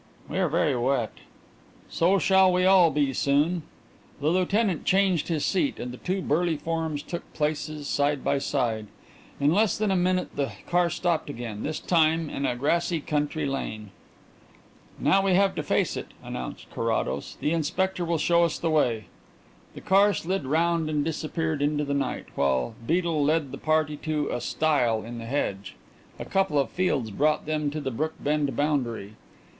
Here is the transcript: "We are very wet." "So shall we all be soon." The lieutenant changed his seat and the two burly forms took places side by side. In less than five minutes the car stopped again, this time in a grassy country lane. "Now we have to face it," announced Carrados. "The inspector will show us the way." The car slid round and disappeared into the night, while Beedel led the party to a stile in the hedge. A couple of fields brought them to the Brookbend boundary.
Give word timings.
"We 0.27 0.39
are 0.39 0.49
very 0.49 0.75
wet." 0.75 1.11
"So 1.87 2.17
shall 2.17 2.51
we 2.51 2.65
all 2.65 2.89
be 2.89 3.13
soon." 3.13 3.61
The 4.19 4.29
lieutenant 4.29 4.83
changed 4.83 5.27
his 5.27 5.45
seat 5.45 5.77
and 5.79 5.91
the 5.91 5.97
two 5.97 6.23
burly 6.23 6.57
forms 6.57 7.03
took 7.03 7.31
places 7.35 7.87
side 7.87 8.23
by 8.23 8.39
side. 8.39 8.87
In 9.39 9.53
less 9.53 9.77
than 9.77 9.89
five 9.91 9.99
minutes 9.99 10.31
the 10.35 10.53
car 10.67 10.89
stopped 10.89 11.29
again, 11.29 11.61
this 11.61 11.79
time 11.79 12.31
in 12.31 12.47
a 12.47 12.55
grassy 12.55 12.99
country 12.99 13.45
lane. 13.45 13.91
"Now 14.97 15.21
we 15.21 15.35
have 15.35 15.53
to 15.53 15.61
face 15.61 15.95
it," 15.95 16.07
announced 16.23 16.71
Carrados. 16.71 17.37
"The 17.39 17.51
inspector 17.51 18.03
will 18.03 18.17
show 18.17 18.43
us 18.43 18.57
the 18.57 18.71
way." 18.71 19.05
The 19.75 19.81
car 19.81 20.15
slid 20.15 20.45
round 20.47 20.89
and 20.89 21.05
disappeared 21.05 21.61
into 21.61 21.83
the 21.85 21.93
night, 21.93 22.25
while 22.33 22.73
Beedel 22.87 23.23
led 23.23 23.51
the 23.51 23.59
party 23.59 23.97
to 23.97 24.29
a 24.29 24.41
stile 24.41 25.03
in 25.03 25.19
the 25.19 25.25
hedge. 25.27 25.75
A 26.17 26.25
couple 26.25 26.57
of 26.57 26.71
fields 26.71 27.11
brought 27.11 27.45
them 27.45 27.69
to 27.69 27.79
the 27.79 27.91
Brookbend 27.91 28.55
boundary. 28.55 29.13